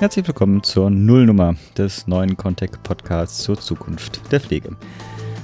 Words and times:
Herzlich 0.00 0.26
willkommen 0.26 0.62
zur 0.62 0.88
Nullnummer 0.88 1.56
des 1.76 2.06
neuen 2.06 2.34
Contact 2.34 2.82
Podcasts 2.82 3.42
zur 3.42 3.60
Zukunft 3.60 4.32
der 4.32 4.40
Pflege. 4.40 4.74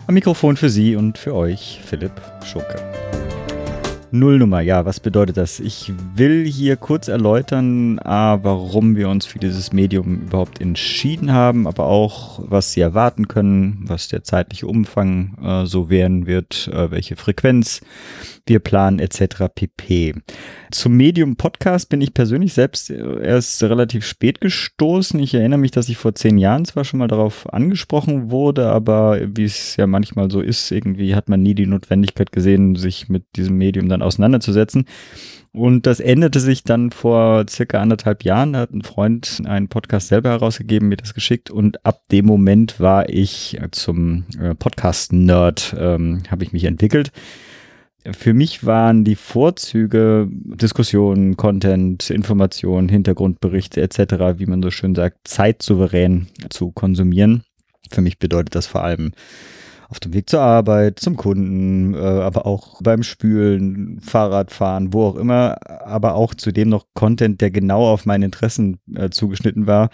Am 0.06 0.14
Mikrofon 0.14 0.56
für 0.56 0.70
Sie 0.70 0.96
und 0.96 1.18
für 1.18 1.34
euch 1.34 1.82
Philipp 1.84 2.12
Schunke. 2.42 2.78
Nullnummer, 4.12 4.60
ja, 4.60 4.84
was 4.84 5.00
bedeutet 5.00 5.36
das? 5.36 5.58
Ich 5.58 5.92
will 6.14 6.46
hier 6.46 6.76
kurz 6.76 7.08
erläutern, 7.08 7.98
A, 7.98 8.38
warum 8.42 8.94
wir 8.94 9.08
uns 9.08 9.26
für 9.26 9.40
dieses 9.40 9.72
Medium 9.72 10.22
überhaupt 10.22 10.60
entschieden 10.60 11.32
haben, 11.32 11.66
aber 11.66 11.86
auch, 11.86 12.40
was 12.44 12.72
Sie 12.72 12.80
erwarten 12.80 13.26
können, 13.26 13.84
was 13.86 14.06
der 14.06 14.22
zeitliche 14.22 14.68
Umfang 14.68 15.36
äh, 15.42 15.66
so 15.66 15.90
werden 15.90 16.26
wird, 16.26 16.68
äh, 16.72 16.90
welche 16.92 17.16
Frequenz 17.16 17.80
wir 18.46 18.60
planen 18.60 19.00
etc. 19.00 19.46
pp. 19.52 20.14
Zum 20.70 20.96
Medium 20.96 21.36
Podcast 21.36 21.88
bin 21.88 22.00
ich 22.00 22.14
persönlich 22.14 22.52
selbst 22.52 22.90
äh, 22.90 23.24
erst 23.24 23.62
relativ 23.64 24.06
spät 24.06 24.40
gestoßen. 24.40 25.18
Ich 25.18 25.34
erinnere 25.34 25.58
mich, 25.58 25.72
dass 25.72 25.88
ich 25.88 25.96
vor 25.96 26.14
zehn 26.14 26.38
Jahren 26.38 26.64
zwar 26.64 26.84
schon 26.84 26.98
mal 26.98 27.08
darauf 27.08 27.52
angesprochen 27.52 28.30
wurde, 28.30 28.68
aber 28.68 29.18
wie 29.36 29.44
es 29.44 29.76
ja 29.76 29.88
manchmal 29.88 30.30
so 30.30 30.40
ist, 30.40 30.70
irgendwie 30.70 31.16
hat 31.16 31.28
man 31.28 31.42
nie 31.42 31.54
die 31.54 31.66
Notwendigkeit 31.66 32.30
gesehen, 32.30 32.76
sich 32.76 33.08
mit 33.08 33.24
diesem 33.34 33.58
Medium 33.58 33.88
dann 33.88 33.95
auseinanderzusetzen. 34.02 34.86
Und 35.52 35.86
das 35.86 36.00
änderte 36.00 36.38
sich 36.38 36.64
dann 36.64 36.90
vor 36.90 37.46
circa 37.48 37.80
anderthalb 37.80 38.24
Jahren. 38.24 38.52
Da 38.52 38.60
hat 38.60 38.72
ein 38.72 38.82
Freund 38.82 39.40
einen 39.46 39.68
Podcast 39.68 40.08
selber 40.08 40.28
herausgegeben, 40.28 40.88
mir 40.88 40.98
das 40.98 41.14
geschickt. 41.14 41.50
Und 41.50 41.84
ab 41.86 42.02
dem 42.12 42.26
Moment 42.26 42.78
war 42.78 43.08
ich 43.08 43.58
zum 43.70 44.26
äh, 44.38 44.54
Podcast-Nerd, 44.54 45.74
ähm, 45.78 46.22
habe 46.30 46.44
ich 46.44 46.52
mich 46.52 46.64
entwickelt. 46.64 47.10
Für 48.12 48.34
mich 48.34 48.64
waren 48.66 49.02
die 49.02 49.16
Vorzüge 49.16 50.28
Diskussionen, 50.30 51.36
Content, 51.36 52.10
Informationen, 52.10 52.88
Hintergrundberichte 52.88 53.80
etc., 53.80 54.38
wie 54.38 54.46
man 54.46 54.62
so 54.62 54.70
schön 54.70 54.94
sagt, 54.94 55.26
zeitsouverän 55.26 56.28
zu 56.50 56.70
konsumieren. 56.70 57.44
Für 57.90 58.02
mich 58.02 58.18
bedeutet 58.18 58.54
das 58.54 58.66
vor 58.66 58.84
allem 58.84 59.12
auf 59.88 60.00
dem 60.00 60.12
Weg 60.14 60.28
zur 60.28 60.40
Arbeit, 60.40 60.98
zum 60.98 61.16
Kunden, 61.16 61.94
äh, 61.94 61.98
aber 61.98 62.46
auch 62.46 62.80
beim 62.82 63.02
Spülen, 63.02 64.00
Fahrradfahren, 64.00 64.92
wo 64.92 65.04
auch 65.04 65.16
immer, 65.16 65.56
aber 65.86 66.14
auch 66.14 66.34
zudem 66.34 66.68
noch 66.68 66.86
Content, 66.94 67.40
der 67.40 67.50
genau 67.50 67.86
auf 67.86 68.04
meine 68.04 68.24
Interessen 68.24 68.78
äh, 68.94 69.10
zugeschnitten 69.10 69.66
war, 69.66 69.90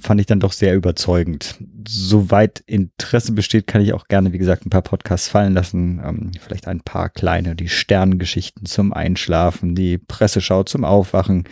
fand 0.00 0.20
ich 0.20 0.26
dann 0.26 0.40
doch 0.40 0.52
sehr 0.52 0.74
überzeugend. 0.74 1.56
Soweit 1.86 2.62
Interesse 2.66 3.32
besteht, 3.32 3.66
kann 3.66 3.82
ich 3.82 3.92
auch 3.92 4.08
gerne, 4.08 4.32
wie 4.32 4.38
gesagt, 4.38 4.66
ein 4.66 4.70
paar 4.70 4.82
Podcasts 4.82 5.28
fallen 5.28 5.54
lassen. 5.54 6.00
Ähm, 6.04 6.30
vielleicht 6.40 6.66
ein 6.66 6.80
paar 6.80 7.08
kleine, 7.08 7.54
die 7.54 7.68
Sternengeschichten 7.68 8.66
zum 8.66 8.92
Einschlafen, 8.92 9.74
die 9.74 9.98
Presseschau 9.98 10.64
zum 10.64 10.84
Aufwachen, 10.84 11.44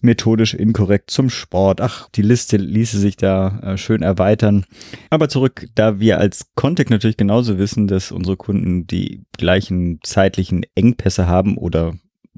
methodisch 0.00 0.54
inkorrekt 0.54 1.10
zum 1.10 1.30
Sport. 1.30 1.80
Ach, 1.80 2.08
die 2.10 2.22
Liste 2.22 2.56
ließe 2.56 2.98
sich 2.98 3.16
da 3.16 3.60
äh, 3.60 3.76
schön 3.76 4.02
erweitern. 4.02 4.64
Aber 5.10 5.28
zurück, 5.28 5.68
da 5.74 6.00
wir 6.00 6.18
als 6.18 6.50
Contact 6.54 6.90
natürlich 6.90 7.16
genauso 7.16 7.58
wissen, 7.58 7.86
dass 7.86 8.12
unsere 8.12 8.36
Kunden 8.36 8.86
die 8.86 9.24
gleichen 9.36 10.00
zeitlichen 10.02 10.64
Engpässe 10.74 11.26
haben 11.26 11.56
oder 11.56 11.94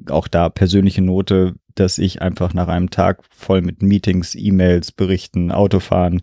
auch 0.09 0.29
da 0.29 0.49
persönliche 0.49 1.03
Note, 1.03 1.55
dass 1.75 1.99
ich 1.99 2.23
einfach 2.23 2.55
nach 2.55 2.69
einem 2.69 2.91
Tag 2.91 3.23
voll 3.31 3.63
mit 3.63 3.83
Meetings, 3.83 4.35
E-Mails, 4.35 4.93
Berichten, 4.93 5.53
Autofahren 5.53 6.23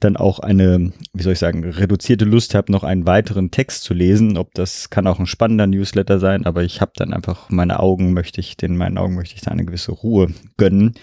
dann 0.00 0.16
auch 0.16 0.38
eine, 0.38 0.92
wie 1.12 1.22
soll 1.22 1.34
ich 1.34 1.38
sagen, 1.38 1.64
reduzierte 1.64 2.24
Lust 2.24 2.54
habe, 2.54 2.72
noch 2.72 2.84
einen 2.84 3.06
weiteren 3.06 3.50
Text 3.50 3.84
zu 3.84 3.94
lesen. 3.94 4.36
Ob 4.36 4.54
das 4.54 4.90
kann 4.90 5.06
auch 5.06 5.18
ein 5.18 5.26
spannender 5.26 5.66
Newsletter 5.66 6.18
sein, 6.18 6.46
aber 6.46 6.62
ich 6.62 6.80
habe 6.80 6.92
dann 6.96 7.12
einfach 7.12 7.50
meine 7.50 7.80
Augen 7.80 8.12
möchte 8.12 8.40
ich, 8.40 8.56
den 8.56 8.76
meinen 8.76 8.98
Augen 8.98 9.14
möchte 9.14 9.34
ich 9.34 9.42
da 9.42 9.50
eine 9.50 9.64
gewisse 9.64 9.92
Ruhe 9.92 10.28
gönnen. 10.56 10.94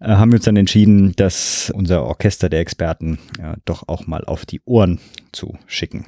Äh, 0.00 0.08
haben 0.08 0.32
wir 0.32 0.36
uns 0.36 0.44
dann 0.44 0.56
entschieden, 0.56 1.14
dass 1.16 1.72
unser 1.74 2.04
Orchester 2.04 2.48
der 2.48 2.60
Experten 2.60 3.18
ja, 3.38 3.56
doch 3.64 3.88
auch 3.88 4.06
mal 4.06 4.24
auf 4.24 4.46
die 4.46 4.60
Ohren 4.64 5.00
zu 5.32 5.56
schicken. 5.66 6.06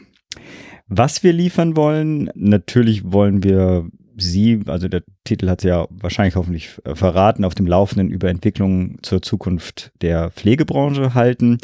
Was 0.89 1.23
wir 1.23 1.33
liefern 1.33 1.77
wollen, 1.77 2.31
natürlich 2.35 3.13
wollen 3.13 3.43
wir 3.43 3.89
Sie, 4.17 4.63
also 4.67 4.89
der 4.89 5.03
Titel 5.25 5.49
hat 5.49 5.61
sie 5.61 5.69
ja 5.69 5.87
wahrscheinlich 5.91 6.37
hoffentlich 6.37 6.71
äh, 6.85 6.95
verraten, 6.95 7.45
auf 7.45 7.55
dem 7.55 7.67
Laufenden 7.67 8.09
über 8.09 8.29
Entwicklungen 8.29 8.99
zur 9.03 9.23
Zukunft 9.23 9.93
der 10.01 10.31
Pflegebranche 10.31 11.15
halten. 11.15 11.59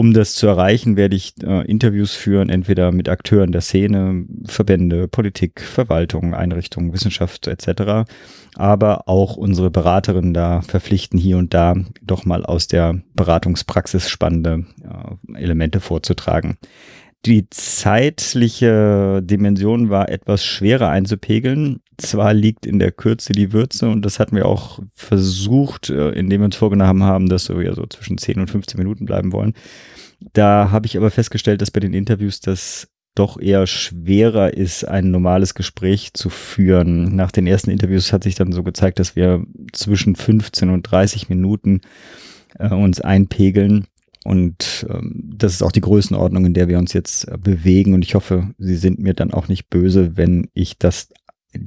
Um 0.00 0.14
das 0.14 0.34
zu 0.34 0.46
erreichen, 0.46 0.96
werde 0.96 1.14
ich 1.14 1.34
äh, 1.42 1.66
Interviews 1.66 2.14
führen, 2.14 2.48
entweder 2.48 2.90
mit 2.90 3.08
Akteuren 3.08 3.52
der 3.52 3.60
Szene, 3.60 4.24
Verbände, 4.46 5.08
Politik, 5.08 5.60
Verwaltung, 5.60 6.32
Einrichtungen, 6.32 6.92
Wissenschaft 6.92 7.46
etc., 7.46 8.10
aber 8.56 9.08
auch 9.08 9.36
unsere 9.36 9.70
Beraterinnen 9.70 10.32
da 10.32 10.62
verpflichten, 10.62 11.18
hier 11.18 11.36
und 11.36 11.52
da 11.52 11.74
doch 12.02 12.24
mal 12.24 12.46
aus 12.46 12.66
der 12.66 13.02
Beratungspraxis 13.14 14.08
spannende 14.08 14.64
äh, 14.82 15.38
Elemente 15.38 15.80
vorzutragen. 15.80 16.56
Die 17.26 17.50
zeitliche 17.50 19.20
Dimension 19.22 19.90
war 19.90 20.08
etwas 20.08 20.42
schwerer 20.42 20.88
einzupegeln. 20.88 21.80
Zwar 21.98 22.32
liegt 22.32 22.64
in 22.64 22.78
der 22.78 22.92
Kürze 22.92 23.32
die 23.32 23.52
Würze 23.52 23.90
und 23.90 24.02
das 24.06 24.18
hatten 24.18 24.36
wir 24.36 24.46
auch 24.46 24.80
versucht, 24.94 25.90
äh, 25.90 26.10
indem 26.12 26.40
wir 26.40 26.46
uns 26.46 26.56
vorgenommen 26.56 27.02
haben, 27.02 27.28
dass 27.28 27.50
wir 27.50 27.74
so 27.74 27.84
zwischen 27.86 28.16
10 28.16 28.40
und 28.40 28.50
15 28.50 28.78
Minuten 28.78 29.04
bleiben 29.04 29.32
wollen. 29.32 29.52
Da 30.32 30.70
habe 30.70 30.86
ich 30.86 30.96
aber 30.96 31.10
festgestellt, 31.10 31.60
dass 31.60 31.70
bei 31.70 31.80
den 31.80 31.92
Interviews 31.92 32.40
das 32.40 32.88
doch 33.14 33.38
eher 33.38 33.66
schwerer 33.66 34.54
ist, 34.54 34.84
ein 34.84 35.10
normales 35.10 35.54
Gespräch 35.54 36.14
zu 36.14 36.30
führen. 36.30 37.16
Nach 37.16 37.32
den 37.32 37.46
ersten 37.46 37.70
Interviews 37.70 38.12
hat 38.12 38.22
sich 38.22 38.34
dann 38.34 38.52
so 38.52 38.62
gezeigt, 38.62 38.98
dass 38.98 39.14
wir 39.14 39.44
zwischen 39.72 40.16
15 40.16 40.70
und 40.70 40.82
30 40.82 41.28
Minuten 41.28 41.82
äh, 42.58 42.72
uns 42.72 43.00
einpegeln. 43.00 43.86
Und 44.24 44.86
ähm, 44.90 45.30
das 45.34 45.54
ist 45.54 45.62
auch 45.62 45.72
die 45.72 45.80
Größenordnung, 45.80 46.44
in 46.46 46.54
der 46.54 46.68
wir 46.68 46.78
uns 46.78 46.92
jetzt 46.92 47.26
äh, 47.28 47.38
bewegen. 47.38 47.94
Und 47.94 48.04
ich 48.04 48.14
hoffe, 48.14 48.54
Sie 48.58 48.76
sind 48.76 48.98
mir 48.98 49.14
dann 49.14 49.32
auch 49.32 49.48
nicht 49.48 49.70
böse, 49.70 50.16
wenn 50.16 50.48
ich 50.52 50.78
das 50.78 51.08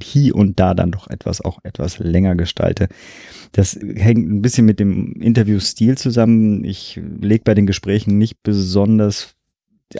hier 0.02 0.34
und 0.34 0.58
da 0.58 0.74
dann 0.74 0.90
doch 0.90 1.08
etwas 1.08 1.40
auch 1.40 1.58
etwas 1.62 1.98
länger 1.98 2.36
gestalte. 2.36 2.88
Das 3.52 3.74
hängt 3.74 4.28
ein 4.28 4.42
bisschen 4.42 4.64
mit 4.64 4.80
dem 4.80 5.20
Interviewstil 5.20 5.98
zusammen. 5.98 6.64
Ich 6.64 7.00
lege 7.20 7.44
bei 7.44 7.54
den 7.54 7.66
Gesprächen 7.66 8.16
nicht 8.18 8.42
besonders, 8.42 9.33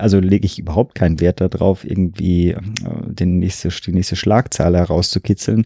also 0.01 0.19
lege 0.21 0.47
ich 0.47 0.59
überhaupt 0.59 0.95
keinen 0.95 1.21
Wert 1.21 1.41
darauf, 1.41 1.85
irgendwie 1.85 2.51
äh, 2.51 2.61
den 3.07 3.39
nächste, 3.39 3.69
die 3.69 3.93
nächste 3.93 4.17
Schlagzahl 4.17 4.77
herauszukitzeln, 4.77 5.65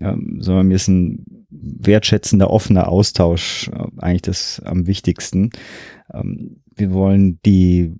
ähm, 0.00 0.38
sondern 0.40 0.68
mir 0.68 0.76
ist 0.76 0.88
ein 0.88 1.24
wertschätzender, 1.50 2.50
offener 2.50 2.88
Austausch 2.88 3.68
äh, 3.68 3.86
eigentlich 3.98 4.22
das 4.22 4.60
am 4.64 4.86
wichtigsten. 4.86 5.50
Ähm, 6.12 6.60
wir 6.74 6.92
wollen 6.92 7.40
die 7.44 7.94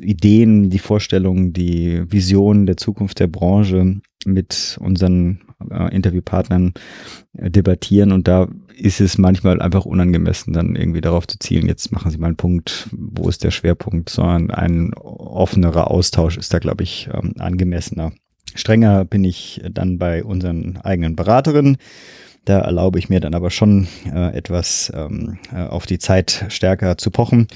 Ideen, 0.00 0.70
die 0.70 0.78
Vorstellungen, 0.78 1.52
die 1.52 2.02
Visionen 2.10 2.66
der 2.66 2.76
Zukunft 2.76 3.20
der 3.20 3.28
Branche 3.28 4.00
mit 4.26 4.78
unseren 4.80 5.40
äh, 5.70 5.94
Interviewpartnern 5.94 6.74
äh, 7.36 7.50
debattieren 7.50 8.12
und 8.12 8.28
da 8.28 8.48
ist 8.76 9.00
es 9.00 9.18
manchmal 9.18 9.62
einfach 9.62 9.84
unangemessen, 9.84 10.52
dann 10.52 10.74
irgendwie 10.74 11.00
darauf 11.00 11.26
zu 11.26 11.38
zielen, 11.38 11.66
jetzt 11.66 11.92
machen 11.92 12.10
Sie 12.10 12.18
mal 12.18 12.28
einen 12.28 12.36
Punkt, 12.36 12.88
wo 12.92 13.28
ist 13.28 13.44
der 13.44 13.52
Schwerpunkt, 13.52 14.10
sondern 14.10 14.50
ein 14.50 14.94
offenerer 14.94 15.90
Austausch 15.90 16.36
ist 16.36 16.52
da, 16.52 16.58
glaube 16.58 16.82
ich, 16.82 17.08
ähm, 17.12 17.34
angemessener. 17.38 18.12
Strenger 18.56 19.04
bin 19.04 19.24
ich 19.24 19.62
dann 19.70 19.98
bei 19.98 20.24
unseren 20.24 20.76
eigenen 20.78 21.16
Beraterinnen 21.16 21.76
da 22.44 22.60
erlaube 22.60 22.98
ich 22.98 23.08
mir 23.08 23.20
dann 23.20 23.34
aber 23.34 23.50
schon 23.50 23.88
äh, 24.04 24.36
etwas 24.36 24.92
ähm, 24.94 25.38
äh, 25.52 25.62
auf 25.62 25.86
die 25.86 25.98
Zeit 25.98 26.44
stärker 26.48 26.98
zu 26.98 27.10
pochen. 27.10 27.48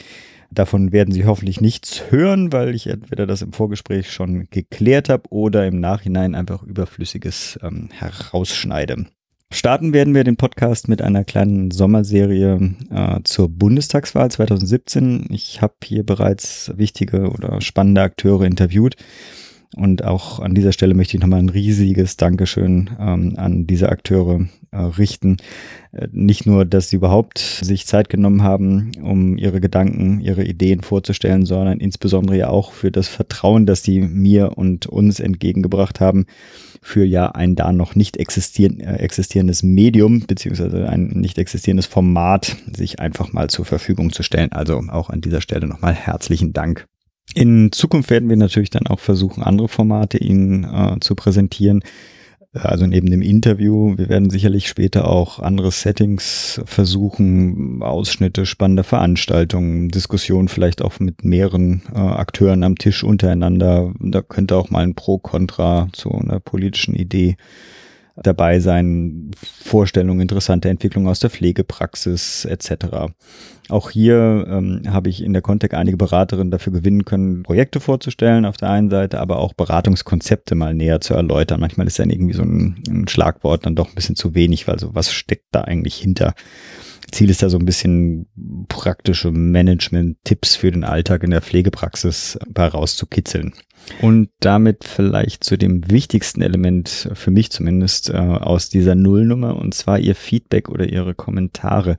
Davon 0.51 0.93
werden 0.93 1.13
Sie 1.13 1.27
hoffentlich 1.27 1.61
nichts 1.61 2.11
hören, 2.11 2.53
weil 2.53 2.75
ich 2.75 2.87
entweder 2.87 3.27
das 3.27 3.43
im 3.43 3.53
Vorgespräch 3.53 4.11
schon 4.11 4.49
geklärt 4.51 5.09
habe 5.09 5.25
oder 5.31 5.67
im 5.67 5.79
Nachhinein 5.81 6.35
einfach 6.35 6.63
überflüssiges 6.63 7.59
ähm, 7.63 7.91
herausschneide. 7.93 9.07
Starten 9.51 9.95
werden 9.95 10.15
wir 10.15 10.25
den 10.25 10.37
Podcast 10.37 10.89
mit 10.89 11.01
einer 11.01 11.25
kleinen 11.25 11.71
Sommerserie 11.71 12.75
äh, 12.91 13.21
zur 13.25 13.49
Bundestagswahl 13.49 14.31
2017. 14.31 15.27
Ich 15.31 15.63
habe 15.63 15.75
hier 15.83 16.05
bereits 16.05 16.71
wichtige 16.77 17.31
oder 17.31 17.61
spannende 17.63 18.03
Akteure 18.03 18.43
interviewt 18.43 18.97
und 19.77 20.03
auch 20.03 20.41
an 20.41 20.55
dieser 20.55 20.73
Stelle 20.73 20.95
möchte 20.95 21.17
ich 21.17 21.21
nochmal 21.21 21.41
ein 21.41 21.51
riesiges 21.51 22.17
Dankeschön 22.17 22.91
ähm, 22.99 23.35
an 23.37 23.67
diese 23.67 23.91
Akteure 23.91 24.47
äh, 24.71 24.77
richten. 24.79 25.37
Äh, 25.93 26.09
nicht 26.11 26.47
nur, 26.47 26.65
dass 26.65 26.89
sie 26.89 26.97
überhaupt 26.97 27.39
sich 27.39 27.87
Zeit 27.87 28.09
genommen 28.09 28.43
haben, 28.43 28.93
um 29.03 29.37
ihre 29.37 29.61
Gedanken, 29.61 30.21
ihre 30.21 30.45
Ideen 30.45 30.81
vorzustellen, 30.81 31.45
sondern 31.45 31.81
insbesondere 31.81 32.39
ja 32.39 32.49
auch 32.49 32.73
für 32.73 32.91
das 32.91 33.09
Vertrauen, 33.09 33.67
das 33.67 33.83
sie 33.83 34.01
mir 34.01 34.57
und 34.57 34.87
uns 34.87 35.21
entgegengebracht 35.21 36.01
haben, 36.01 36.25
für 36.81 37.05
ja 37.05 37.31
ein 37.33 37.55
da 37.55 37.71
noch 37.73 37.95
nicht 37.95 38.17
existieren, 38.17 38.81
äh, 38.81 38.97
existierendes 38.97 39.63
Medium 39.63 40.27
beziehungsweise 40.27 40.89
ein 40.89 41.09
nicht 41.09 41.37
existierendes 41.37 41.87
Format 41.87 42.57
sich 42.75 43.01
einfach 43.01 43.35
mal 43.35 43.51
zur 43.51 43.67
Verfügung 43.67 44.15
zu 44.15 44.23
stellen. 44.23 44.51
Also 44.53 44.83
auch 44.89 45.11
an 45.11 45.21
dieser 45.21 45.43
Stelle 45.43 45.67
nochmal 45.67 45.93
herzlichen 45.93 46.55
Dank. 46.55 46.87
In 47.39 47.71
Zukunft 47.71 48.11
werden 48.11 48.29
wir 48.29 48.37
natürlich 48.37 48.71
dann 48.71 48.89
auch 48.89 48.99
versuchen, 48.99 49.45
andere 49.45 49.69
Formate 49.69 50.19
Ihnen 50.19 50.65
äh, 50.65 50.97
zu 50.99 51.15
präsentieren. 51.15 51.85
Also 52.53 52.85
neben 52.89 53.09
dem 53.13 53.23
Interview, 53.23 53.97
wir 53.97 54.09
werden 54.09 54.29
sicherlich 54.29 54.67
später 54.67 55.09
auch 55.09 55.39
andere 55.39 55.71
Settings 55.71 56.61
versuchen, 56.65 57.81
Ausschnitte 57.81 58.45
spannender 58.45 58.83
Veranstaltungen, 58.83 59.89
Diskussionen 59.89 60.49
vielleicht 60.49 60.83
auch 60.83 60.99
mit 60.99 61.25
mehreren 61.25 61.83
äh, 61.95 61.99
Akteuren 61.99 62.65
am 62.65 62.75
Tisch 62.75 63.05
untereinander. 63.05 63.93
Da 64.01 64.21
könnte 64.21 64.57
auch 64.57 64.71
mal 64.71 64.83
ein 64.83 64.97
Pro-Kontra 64.97 65.91
zu 65.93 66.11
einer 66.11 66.41
politischen 66.41 66.97
Idee 66.97 67.37
dabei 68.23 68.61
sein, 68.61 69.31
Vorstellungen, 69.37 70.21
interessante 70.21 70.69
Entwicklungen 70.69 71.09
aus 71.09 71.21
der 71.21 71.31
Pflegepraxis 71.31 72.45
etc. 72.45 73.13
Auch 73.69 73.91
hier 73.91 74.47
ähm, 74.49 74.83
habe 74.89 75.11
ich 75.11 75.23
in 75.23 75.33
der 75.33 75.43
Contact 75.43 75.75
einige 75.75 75.97
Beraterinnen 75.97 76.51
dafür 76.51 76.73
gewinnen 76.73 77.05
können, 77.05 77.43
Projekte 77.43 77.81
vorzustellen 77.81 78.45
auf 78.45 78.57
der 78.57 78.71
einen 78.71 78.91
Seite, 78.91 79.21
aber 79.21 79.39
auch 79.39 79.53
Beratungskonzepte 79.53 80.55
mal 80.55 80.75
näher 80.75 81.01
zu 81.01 81.15
erläutern. 81.15 81.61
Manchmal 81.61 81.87
ist 81.87 81.99
dann 81.99 82.11
irgendwie 82.11 82.35
so 82.35 82.43
ein, 82.43 82.83
ein 82.89 83.09
Schlagwort 83.09 83.67
dann 83.67 83.75
doch 83.75 83.89
ein 83.89 83.95
bisschen 83.95 84.17
zu 84.17 84.35
wenig, 84.35 84.67
weil 84.67 84.79
so 84.79 84.95
was 84.95 85.13
steckt 85.13 85.49
da 85.51 85.63
eigentlich 85.63 85.97
hinter. 85.97 86.35
Ziel 87.13 87.31
ist 87.31 87.43
da 87.43 87.49
so 87.49 87.59
ein 87.59 87.65
bisschen 87.65 88.27
praktische 88.69 89.31
Management-Tipps 89.31 90.57
für 90.57 90.71
den 90.71 90.85
Alltag 90.85 91.23
in 91.23 91.31
der 91.31 91.43
Pflegepraxis 91.43 92.39
herauszukitzeln. 92.55 93.55
Und 94.01 94.29
damit 94.41 94.85
vielleicht 94.85 95.45
zu 95.45 95.57
dem 95.57 95.91
wichtigsten 95.91 96.43
Element, 96.43 97.11
für 97.15 97.31
mich 97.31 97.51
zumindest, 97.51 98.11
äh, 98.11 98.17
aus 98.17 98.69
dieser 98.69 98.95
Nullnummer, 98.95 99.57
und 99.57 99.75
zwar 99.75 99.99
Ihr 99.99 100.15
Feedback 100.15 100.69
oder 100.69 100.87
Ihre 100.89 101.15
Kommentare. 101.15 101.99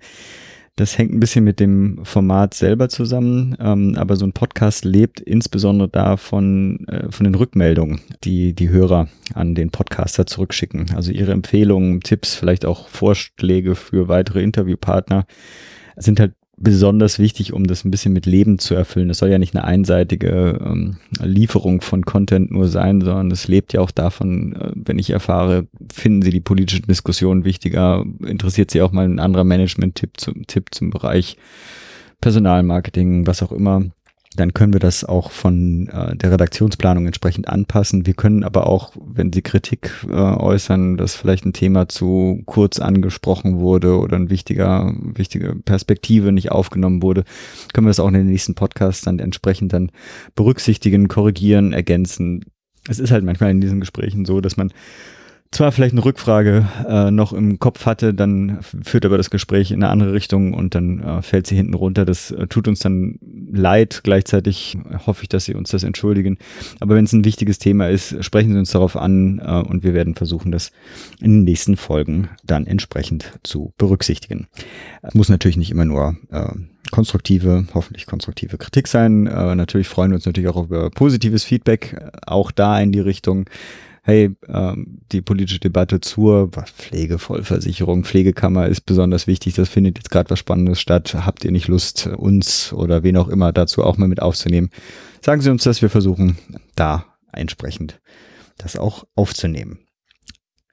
Das 0.80 0.98
hängt 0.98 1.14
ein 1.14 1.20
bisschen 1.20 1.44
mit 1.44 1.60
dem 1.60 2.00
Format 2.06 2.54
selber 2.54 2.88
zusammen, 2.88 3.58
ähm, 3.60 3.96
aber 3.98 4.16
so 4.16 4.26
ein 4.26 4.32
Podcast 4.32 4.86
lebt 4.86 5.20
insbesondere 5.20 5.90
davon, 5.90 6.88
äh, 6.88 7.12
von 7.12 7.26
den 7.26 7.36
Rückmeldungen, 7.36 8.00
die 8.24 8.54
die 8.54 8.70
Hörer 8.70 9.10
an 9.34 9.56
den 9.56 9.72
Podcaster 9.72 10.26
zurückschicken. 10.26 10.92
Also 10.96 11.12
ihre 11.12 11.34
Empfehlungen, 11.34 12.00
Tipps, 12.00 12.36
vielleicht 12.36 12.66
auch 12.66 12.88
Vorschläge 12.88 13.76
für 13.76 14.08
weitere 14.08 14.42
Interviewpartner 14.42 15.26
sind 15.98 16.22
halt 16.22 16.32
besonders 16.62 17.20
wichtig, 17.20 17.54
um 17.54 17.66
das 17.68 17.86
ein 17.86 17.92
bisschen 17.92 18.14
mit 18.14 18.26
Leben 18.26 18.60
zu 18.60 18.76
erfüllen. 18.76 19.10
Es 19.10 19.20
soll 19.20 19.30
ja 19.30 19.40
nicht 19.40 19.56
eine 19.56 19.64
einseitige 19.64 20.60
ähm, 20.64 20.98
Lieferung 21.22 21.82
von 21.82 22.04
Content 22.06 22.52
nur 22.52 22.68
sein, 22.68 23.02
sondern 23.02 23.32
es 23.32 23.48
lebt 23.48 23.74
ja 23.74 23.82
auch 23.82 23.92
davon, 23.92 24.54
äh, 24.54 24.72
wenn 24.76 25.00
ich 25.00 25.10
erfahre, 25.10 25.68
finden 25.92 26.22
Sie 26.22 26.32
die 26.32 26.42
politische 26.42 26.82
Diskussion 26.82 27.46
wichtiger, 27.46 28.06
interessiert 28.26 28.72
Sie 28.72 28.82
auch 28.82 28.92
mal 28.92 29.06
ein 29.06 29.20
anderer 29.20 29.46
Management-Tipp 29.46 30.12
zum, 30.18 30.48
Tipp 30.48 30.68
zum 30.72 30.90
Bereich 30.90 31.38
Personalmarketing, 32.22 33.26
was 33.26 33.42
auch 33.42 33.54
immer 33.54 33.86
dann 34.36 34.54
können 34.54 34.74
wir 34.74 34.80
das 34.80 35.04
auch 35.04 35.32
von 35.32 35.88
äh, 35.88 36.16
der 36.16 36.32
Redaktionsplanung 36.32 37.08
entsprechend 37.08 37.48
anpassen. 37.48 38.06
Wir 38.06 38.14
können 38.14 38.44
aber 38.44 38.68
auch, 38.68 38.94
wenn 38.96 39.34
Sie 39.34 39.42
Kritik 39.42 39.92
äh, 40.08 40.14
äußern, 40.14 40.98
dass 40.98 41.16
vielleicht 41.16 41.46
ein 41.46 41.54
Thema 41.54 41.90
zu 41.90 42.44
kurz 42.46 42.80
angesprochen 42.80 43.58
wurde 43.60 43.98
oder 43.98 44.18
ein 44.18 44.30
wichtiger, 44.30 44.94
wichtige 45.00 45.56
Perspektive 45.56 46.32
nicht 46.32 46.52
aufgenommen 46.52 47.02
wurde, 47.02 47.24
können 47.74 47.88
wir 47.88 47.92
das 47.92 48.00
auch 48.00 48.08
in 48.08 48.14
den 48.14 48.28
nächsten 48.28 48.54
Podcasts 48.54 49.04
dann 49.04 49.18
entsprechend 49.18 49.74
dann 49.74 49.92
berücksichtigen, 50.36 51.08
korrigieren, 51.08 51.74
ergänzen. 51.74 52.46
Es 52.88 53.00
ist 53.00 53.12
halt 53.12 53.26
manchmal 53.26 53.50
in 53.50 53.62
diesen 53.62 53.80
Gesprächen 53.80 54.26
so, 54.26 54.42
dass 54.42 54.58
man 54.58 54.72
zwar 55.52 55.72
vielleicht 55.72 55.94
eine 55.94 56.06
Rückfrage 56.06 56.68
äh, 56.88 57.12
noch 57.12 57.34
im 57.34 57.58
Kopf 57.58 57.86
hatte, 57.86 58.14
dann 58.14 58.60
führt 58.62 59.06
aber 59.06 59.18
das 59.18 59.30
Gespräch 59.32 59.72
in 59.72 59.84
eine 59.84 59.92
andere 59.92 60.14
Richtung 60.14 60.54
und 60.54 60.76
dann 60.76 61.00
äh, 61.00 61.22
fällt 61.22 61.48
sie 61.48 61.56
hinten 61.56 61.74
runter. 61.74 62.06
Das 62.06 62.32
äh, 62.32 62.48
tut 62.48 62.68
uns 62.68 62.80
dann 62.80 63.18
leid. 63.52 64.02
Gleichzeitig 64.04 64.78
hoffe 65.08 65.24
ich, 65.24 65.30
dass 65.30 65.46
Sie 65.46 65.56
uns 65.56 65.72
das 65.72 65.84
entschuldigen. 65.84 66.38
Aber 66.80 66.96
wenn 66.96 67.06
es 67.06 67.14
ein 67.14 67.26
wichtiges 67.26 67.58
Thema 67.58 67.90
ist, 67.90 68.24
sprechen 68.24 68.54
Sie 68.54 68.60
uns 68.60 68.72
darauf 68.72 68.96
an 68.96 69.40
äh, 69.40 69.68
und 69.68 69.84
wir 69.84 69.94
werden 69.94 70.14
versuchen, 70.14 70.52
das 70.52 70.72
in 71.20 71.32
den 71.32 71.44
nächsten 71.46 71.78
Folgen 71.78 72.30
dann 72.44 72.68
entsprechend 72.68 73.32
zu 73.44 73.74
berücksichtigen. 73.78 74.48
Muss 75.14 75.30
natürlich 75.30 75.58
nicht 75.58 75.72
immer 75.72 75.86
nur 75.86 76.16
äh, 76.32 76.50
konstruktive, 76.92 77.66
hoffentlich 77.74 78.06
konstruktive 78.06 78.58
Kritik 78.58 78.88
sein. 78.88 79.26
Äh, 79.26 79.56
natürlich 79.56 79.88
freuen 79.88 80.12
wir 80.12 80.16
uns 80.16 80.26
natürlich 80.26 80.50
auch 80.50 80.64
über 80.64 80.92
positives 80.92 81.44
Feedback, 81.44 81.98
auch 82.26 82.52
da 82.52 82.80
in 82.80 82.92
die 82.92 83.00
Richtung 83.00 83.46
hey, 84.04 84.36
ähm, 84.48 85.00
die 85.12 85.22
politische 85.22 85.60
Debatte 85.60 86.02
zur 86.02 86.50
Pflegevollversicherung, 86.50 88.04
Pflegekammer 88.04 88.68
ist 88.68 88.82
besonders 88.82 89.28
wichtig, 89.28 89.56
das 89.56 89.70
findet 89.70 89.98
jetzt 89.98 90.12
gerade 90.12 90.30
was 90.30 90.40
Spannendes 90.40 90.80
statt. 90.80 91.16
Habt 91.16 91.46
ihr 91.46 91.52
nicht 91.52 91.68
Lust, 91.68 92.08
uns 92.08 92.74
oder 92.74 93.04
wen 93.04 93.18
auch 93.18 93.28
immer 93.28 93.52
dazu 93.52 93.84
auch 93.84 93.98
mal 93.98 94.08
mit 94.08 94.22
aufzunehmen? 94.22 94.70
Sagen 95.22 95.42
Sie 95.42 95.50
uns 95.50 95.64
das, 95.64 95.82
wir 95.82 95.90
versuchen 95.90 96.38
da 96.76 97.06
entsprechend 97.32 98.00
das 98.58 98.76
auch 98.76 99.06
aufzunehmen. 99.16 99.80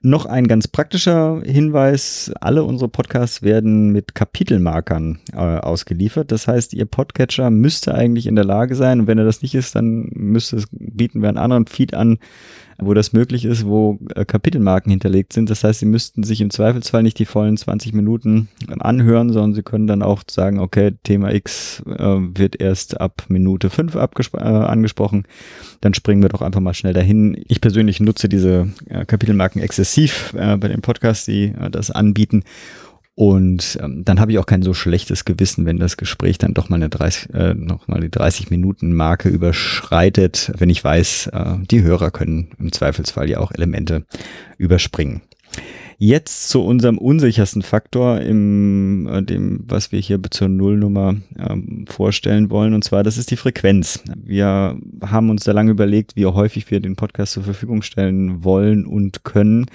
Noch 0.03 0.27
ein 0.27 0.47
ganz 0.47 0.67
praktischer 0.67 1.41
Hinweis. 1.43 2.31
Alle 2.39 2.63
unsere 2.63 2.87
Podcasts 2.87 3.41
werden 3.41 3.91
mit 3.91 4.13
Kapitelmarkern 4.13 5.19
äh, 5.33 5.37
ausgeliefert. 5.37 6.31
Das 6.31 6.47
heißt, 6.47 6.75
Ihr 6.75 6.85
Podcatcher 6.85 7.49
müsste 7.49 7.95
eigentlich 7.95 8.27
in 8.27 8.35
der 8.35 8.45
Lage 8.45 8.75
sein. 8.75 8.99
Und 8.99 9.07
wenn 9.07 9.17
er 9.17 9.25
das 9.25 9.41
nicht 9.41 9.55
ist, 9.55 9.75
dann 9.75 10.09
müsste 10.13 10.57
es, 10.57 10.67
bieten 10.71 11.23
wir 11.23 11.29
einen 11.29 11.39
anderen 11.39 11.65
Feed 11.65 11.95
an, 11.95 12.19
wo 12.79 12.93
das 12.93 13.13
möglich 13.13 13.45
ist, 13.45 13.65
wo 13.65 13.99
äh, 14.15 14.25
Kapitelmarken 14.25 14.89
hinterlegt 14.89 15.33
sind. 15.33 15.49
Das 15.49 15.63
heißt, 15.63 15.79
Sie 15.79 15.85
müssten 15.85 16.23
sich 16.23 16.41
im 16.41 16.49
Zweifelsfall 16.49 17.03
nicht 17.03 17.17
die 17.19 17.25
vollen 17.25 17.57
20 17.57 17.93
Minuten 17.93 18.49
ähm, 18.69 18.81
anhören, 18.81 19.31
sondern 19.31 19.53
Sie 19.53 19.63
können 19.63 19.87
dann 19.87 20.03
auch 20.03 20.21
sagen, 20.29 20.59
okay, 20.59 20.93
Thema 21.03 21.33
X 21.33 21.81
äh, 21.85 21.95
wird 21.97 22.59
erst 22.61 22.99
ab 23.01 23.23
Minute 23.29 23.69
5 23.69 23.95
äh, 23.95 24.37
angesprochen. 24.37 25.23
Dann 25.81 25.93
springen 25.93 26.21
wir 26.21 26.29
doch 26.29 26.41
einfach 26.41 26.61
mal 26.61 26.73
schnell 26.73 26.93
dahin. 26.93 27.41
Ich 27.47 27.61
persönlich 27.61 27.99
nutze 27.99 28.29
diese 28.29 28.67
äh, 28.87 29.05
Kapitelmarken 29.05 29.61
exzessiv 29.61 30.33
bei 30.33 30.67
den 30.67 30.81
Podcasts, 30.81 31.25
die 31.25 31.53
das 31.71 31.91
anbieten. 31.91 32.43
Und 33.19 33.79
ähm, 33.81 34.05
dann 34.05 34.19
habe 34.19 34.31
ich 34.31 34.37
auch 34.37 34.45
kein 34.45 34.61
so 34.61 34.75
schlechtes 34.75 35.25
Gewissen, 35.25 35.65
wenn 35.65 35.79
das 35.79 35.97
Gespräch 35.97 36.37
dann 36.37 36.53
doch 36.53 36.69
mal 36.69 36.75
eine 36.75 36.87
30, 36.87 37.33
äh, 37.33 37.55
noch 37.55 37.87
mal 37.87 37.99
die 37.99 38.11
30 38.11 38.51
Minuten 38.51 38.93
Marke 38.93 39.27
überschreitet, 39.27 40.51
wenn 40.55 40.69
ich 40.69 40.83
weiß, 40.83 41.31
äh, 41.33 41.55
die 41.71 41.81
Hörer 41.81 42.11
können 42.11 42.51
im 42.59 42.71
Zweifelsfall 42.71 43.27
ja 43.27 43.39
auch 43.39 43.51
Elemente 43.51 44.05
überspringen. 44.59 45.21
Jetzt 45.99 46.49
zu 46.49 46.63
unserem 46.63 46.99
unsichersten 46.99 47.63
Faktor 47.63 48.21
im 48.21 49.07
äh, 49.07 49.23
dem, 49.23 49.61
was 49.67 49.91
wir 49.91 49.99
hier 49.99 50.19
zur 50.29 50.47
Nullnummer 50.47 51.15
ähm, 51.39 51.85
vorstellen 51.89 52.51
wollen, 52.51 52.75
und 52.75 52.83
zwar 52.83 53.01
das 53.01 53.17
ist 53.17 53.31
die 53.31 53.35
Frequenz. 53.35 54.03
Wir 54.15 54.77
haben 55.01 55.31
uns 55.31 55.43
da 55.43 55.53
lange 55.53 55.71
überlegt, 55.71 56.15
wie 56.15 56.27
häufig 56.27 56.69
wir 56.69 56.81
den 56.81 56.95
Podcast 56.95 57.33
zur 57.33 57.43
Verfügung 57.43 57.81
stellen 57.81 58.43
wollen 58.43 58.85
und 58.85 59.23
können. 59.23 59.65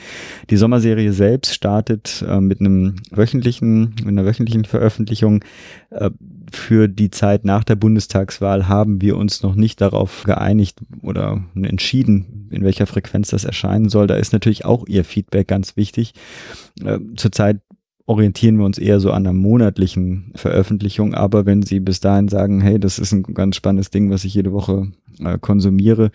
Die 0.48 0.56
Sommerserie 0.56 1.12
selbst 1.12 1.54
startet 1.54 2.24
äh, 2.28 2.40
mit 2.40 2.60
einem 2.60 2.96
wöchentlichen, 3.10 3.94
mit 3.96 4.06
einer 4.06 4.24
wöchentlichen 4.24 4.64
Veröffentlichung. 4.64 5.44
Äh, 5.90 6.10
für 6.52 6.88
die 6.88 7.10
Zeit 7.10 7.44
nach 7.44 7.64
der 7.64 7.76
Bundestagswahl 7.76 8.68
haben 8.68 9.00
wir 9.00 9.16
uns 9.16 9.42
noch 9.42 9.54
nicht 9.54 9.80
darauf 9.80 10.24
geeinigt 10.24 10.78
oder 11.02 11.44
entschieden, 11.54 12.48
in 12.50 12.64
welcher 12.64 12.86
Frequenz 12.86 13.30
das 13.30 13.44
erscheinen 13.44 13.88
soll. 13.88 14.06
Da 14.06 14.16
ist 14.16 14.32
natürlich 14.32 14.64
auch 14.64 14.86
Ihr 14.86 15.04
Feedback 15.04 15.48
ganz 15.48 15.76
wichtig. 15.76 16.14
Äh, 16.84 16.98
zurzeit 17.16 17.60
orientieren 18.06 18.58
wir 18.58 18.64
uns 18.64 18.78
eher 18.78 19.00
so 19.00 19.10
an 19.10 19.26
einer 19.26 19.32
monatlichen 19.32 20.32
Veröffentlichung, 20.34 21.14
aber 21.14 21.46
wenn 21.46 21.62
Sie 21.62 21.80
bis 21.80 22.00
dahin 22.00 22.28
sagen, 22.28 22.60
hey, 22.60 22.78
das 22.78 22.98
ist 22.98 23.12
ein 23.12 23.22
ganz 23.22 23.56
spannendes 23.56 23.90
Ding, 23.90 24.10
was 24.10 24.24
ich 24.24 24.34
jede 24.34 24.52
Woche 24.52 24.92
äh, 25.20 25.38
konsumiere, 25.38 26.10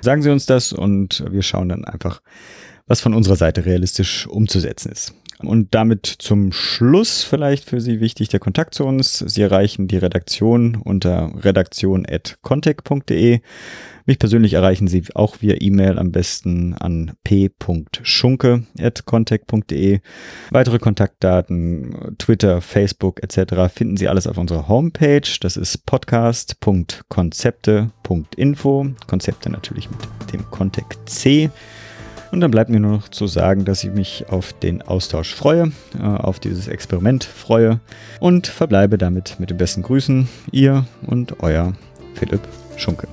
sagen 0.00 0.22
Sie 0.22 0.30
uns 0.30 0.46
das 0.46 0.72
und 0.72 1.24
wir 1.30 1.42
schauen 1.42 1.68
dann 1.68 1.84
einfach, 1.84 2.22
was 2.86 3.00
von 3.00 3.14
unserer 3.14 3.36
Seite 3.36 3.64
realistisch 3.64 4.26
umzusetzen 4.26 4.92
ist. 4.92 5.14
Und 5.46 5.74
damit 5.74 6.06
zum 6.06 6.52
Schluss 6.52 7.24
vielleicht 7.24 7.68
für 7.68 7.80
Sie 7.80 8.00
wichtig 8.00 8.28
der 8.28 8.38
Kontakt 8.40 8.74
zu 8.74 8.84
uns. 8.84 9.18
Sie 9.18 9.42
erreichen 9.42 9.88
die 9.88 9.98
Redaktion 9.98 10.76
unter 10.76 11.32
redaktion.contact.de. 11.42 13.40
Mich 14.04 14.18
persönlich 14.18 14.54
erreichen 14.54 14.88
Sie 14.88 15.04
auch 15.14 15.42
via 15.42 15.54
E-Mail 15.60 15.96
am 15.98 16.10
besten 16.10 16.74
an 16.74 17.12
p.schunke.contact.de. 17.22 20.00
Weitere 20.50 20.78
Kontaktdaten, 20.78 22.16
Twitter, 22.18 22.60
Facebook 22.60 23.22
etc. 23.22 23.72
finden 23.72 23.96
Sie 23.96 24.08
alles 24.08 24.26
auf 24.26 24.38
unserer 24.38 24.66
Homepage. 24.66 25.22
Das 25.40 25.56
ist 25.56 25.86
podcast.konzepte.info. 25.86 28.86
Konzepte 29.06 29.50
natürlich 29.50 29.88
mit 29.88 30.00
dem 30.32 30.50
Kontext 30.50 30.98
C. 31.06 31.48
Und 32.32 32.40
dann 32.40 32.50
bleibt 32.50 32.70
mir 32.70 32.80
nur 32.80 32.92
noch 32.92 33.08
zu 33.10 33.26
sagen, 33.26 33.66
dass 33.66 33.84
ich 33.84 33.92
mich 33.92 34.24
auf 34.30 34.54
den 34.54 34.80
Austausch 34.80 35.34
freue, 35.34 35.70
äh, 36.00 36.02
auf 36.02 36.40
dieses 36.40 36.66
Experiment 36.66 37.24
freue 37.24 37.78
und 38.20 38.46
verbleibe 38.46 38.96
damit 38.96 39.36
mit 39.38 39.50
den 39.50 39.58
besten 39.58 39.82
Grüßen. 39.82 40.28
Ihr 40.50 40.86
und 41.06 41.42
euer 41.42 41.74
Philipp 42.14 42.40
Schunke. 42.78 43.06